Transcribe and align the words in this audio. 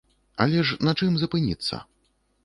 Але 0.45 0.61
ж 0.69 0.77
на 0.87 0.93
чым 0.99 1.19
запыніцца? 1.23 1.81